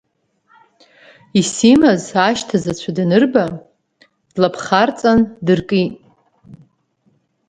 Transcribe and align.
Исимаз 1.39 2.03
ашьҭазацә 2.27 2.87
данырба, 2.95 3.43
длаԥхарҵан 4.33 5.19
дыркит. 5.45 5.93